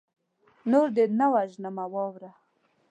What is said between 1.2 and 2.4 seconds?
وژنمه واوره